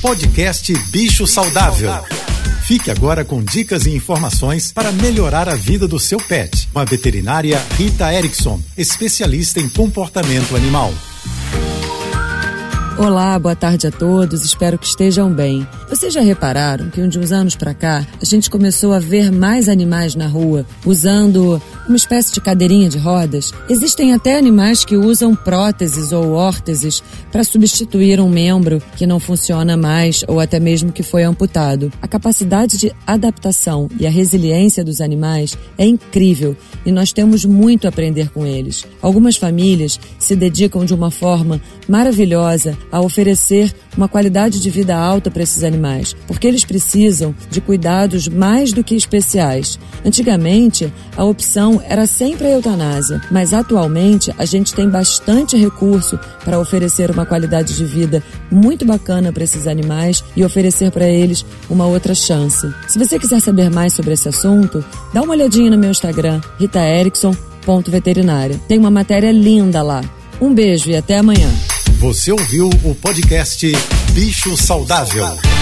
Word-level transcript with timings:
Podcast 0.00 0.72
Bicho 0.90 1.26
Saudável. 1.26 1.90
Fique 2.62 2.88
agora 2.88 3.24
com 3.24 3.42
dicas 3.42 3.84
e 3.84 3.90
informações 3.90 4.70
para 4.70 4.92
melhorar 4.92 5.48
a 5.48 5.56
vida 5.56 5.88
do 5.88 5.98
seu 5.98 6.18
pet. 6.18 6.68
Com 6.72 6.78
a 6.78 6.84
veterinária 6.84 7.60
Rita 7.76 8.12
Erickson, 8.14 8.60
especialista 8.76 9.58
em 9.58 9.68
comportamento 9.68 10.54
animal. 10.54 10.94
Olá, 12.96 13.38
boa 13.38 13.56
tarde 13.56 13.88
a 13.88 13.90
todos, 13.90 14.44
espero 14.44 14.78
que 14.78 14.86
estejam 14.86 15.32
bem. 15.32 15.66
Vocês 15.88 16.12
já 16.12 16.20
repararam 16.20 16.90
que 16.90 17.04
de 17.06 17.18
uns 17.18 17.32
anos 17.32 17.56
para 17.56 17.74
cá 17.74 18.06
a 18.20 18.24
gente 18.24 18.48
começou 18.48 18.92
a 18.92 19.00
ver 19.00 19.32
mais 19.32 19.68
animais 19.68 20.14
na 20.14 20.28
rua 20.28 20.64
usando 20.84 21.60
uma 21.88 21.96
espécie 21.96 22.32
de 22.32 22.40
cadeirinha 22.40 22.88
de 22.88 22.98
rodas? 22.98 23.52
Existem 23.68 24.12
até 24.12 24.36
animais 24.36 24.84
que 24.84 24.96
usam 24.96 25.34
próteses 25.34 26.12
ou 26.12 26.32
órteses 26.32 27.02
para 27.32 27.42
substituir 27.42 28.20
um 28.20 28.28
membro 28.28 28.82
que 28.96 29.06
não 29.06 29.18
funciona 29.18 29.76
mais 29.76 30.24
ou 30.28 30.40
até 30.40 30.60
mesmo 30.60 30.92
que 30.92 31.02
foi 31.02 31.22
amputado. 31.22 31.92
A 32.00 32.08
capacidade 32.08 32.76
de 32.78 32.92
adaptação 33.06 33.88
e 33.98 34.06
a 34.06 34.10
resiliência 34.10 34.84
dos 34.84 35.00
animais 35.00 35.56
é 35.76 35.86
incrível 35.86 36.56
e 36.84 36.92
nós 36.92 37.12
temos 37.12 37.44
muito 37.44 37.86
a 37.86 37.88
aprender 37.88 38.30
com 38.30 38.46
eles. 38.46 38.84
Algumas 39.00 39.36
famílias 39.36 39.98
se 40.18 40.36
dedicam 40.36 40.84
de 40.84 40.94
uma 40.94 41.10
forma 41.10 41.60
maravilhosa 41.88 42.76
a 42.92 43.00
oferecer 43.00 43.74
uma 43.96 44.08
qualidade 44.08 44.60
de 44.60 44.70
vida 44.70 44.96
alta 44.96 45.30
para 45.30 45.42
esses 45.42 45.64
animais, 45.64 46.14
porque 46.26 46.46
eles 46.46 46.64
precisam 46.64 47.34
de 47.50 47.60
cuidados 47.60 48.28
mais 48.28 48.72
do 48.72 48.84
que 48.84 48.94
especiais. 48.94 49.78
Antigamente, 50.04 50.92
a 51.16 51.24
opção 51.24 51.77
era 51.84 52.06
sempre 52.06 52.46
a 52.46 52.50
eutanásia, 52.50 53.20
mas 53.30 53.52
atualmente 53.52 54.32
a 54.38 54.44
gente 54.44 54.74
tem 54.74 54.88
bastante 54.88 55.56
recurso 55.56 56.18
para 56.44 56.58
oferecer 56.58 57.10
uma 57.10 57.26
qualidade 57.26 57.76
de 57.76 57.84
vida 57.84 58.22
muito 58.50 58.84
bacana 58.84 59.32
para 59.32 59.44
esses 59.44 59.66
animais 59.66 60.24
e 60.36 60.44
oferecer 60.44 60.90
para 60.90 61.06
eles 61.06 61.44
uma 61.68 61.86
outra 61.86 62.14
chance. 62.14 62.72
Se 62.88 62.98
você 62.98 63.18
quiser 63.18 63.40
saber 63.40 63.70
mais 63.70 63.92
sobre 63.92 64.14
esse 64.14 64.28
assunto, 64.28 64.84
dá 65.12 65.22
uma 65.22 65.34
olhadinha 65.34 65.70
no 65.70 65.78
meu 65.78 65.90
Instagram, 65.90 66.40
ritaerickson.veterinária. 66.58 68.60
Tem 68.68 68.78
uma 68.78 68.90
matéria 68.90 69.32
linda 69.32 69.82
lá. 69.82 70.02
Um 70.40 70.54
beijo 70.54 70.90
e 70.90 70.96
até 70.96 71.18
amanhã. 71.18 71.48
Você 71.98 72.30
ouviu 72.30 72.70
o 72.84 72.94
podcast 72.94 73.66
Bicho 74.12 74.56
Saudável. 74.56 75.57